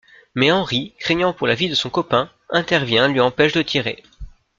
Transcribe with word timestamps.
Mais 0.33 0.49
Henry, 0.51 0.95
craignant 0.97 1.31
pour 1.31 1.45
la 1.45 1.53
vie 1.53 1.69
de 1.69 1.75
son 1.75 1.91
copain, 1.91 2.27
intervient 2.49 3.07
lui 3.07 3.19
empêche 3.19 3.53
de 3.53 3.61
tirer. 3.61 4.01